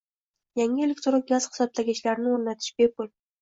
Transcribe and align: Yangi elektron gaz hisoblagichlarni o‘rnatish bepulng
Yangi 0.59 0.83
elektron 0.85 1.23
gaz 1.33 1.39
hisoblagichlarni 1.51 2.33
o‘rnatish 2.33 2.73
bepulng 2.85 3.15